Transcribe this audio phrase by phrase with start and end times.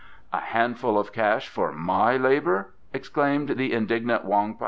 [0.33, 4.59] "A handful of cash for my labour!" exclaimed the indignant Wong Pao.